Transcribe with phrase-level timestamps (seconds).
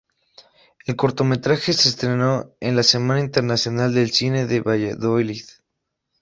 [0.87, 5.45] El cortometraje se estrenó en la Semana Internacional de Cine de Valladolid.